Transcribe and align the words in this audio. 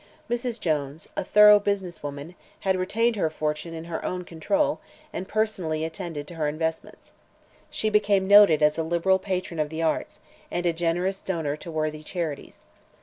Mrs. 0.27 0.59
Jones, 0.59 1.07
a 1.15 1.23
thorough 1.23 1.59
business 1.59 2.01
woman, 2.01 2.33
had 2.61 2.75
retained 2.75 3.17
her 3.17 3.29
fortune 3.29 3.75
in 3.75 3.83
her 3.83 4.03
own 4.03 4.23
control 4.23 4.79
and 5.13 5.27
personally 5.27 5.85
attended 5.85 6.25
to 6.25 6.33
her 6.33 6.47
investments. 6.47 7.13
She 7.69 7.87
became 7.91 8.27
noted 8.27 8.63
as 8.63 8.79
a 8.79 8.83
liberal 8.83 9.19
patron 9.19 9.59
of 9.59 9.69
the 9.69 9.83
arts 9.83 10.19
and 10.49 10.65
a 10.65 10.73
generous 10.73 11.21
donor 11.21 11.55
to 11.57 11.69
worthy 11.71 12.01
charities. 12.01 12.65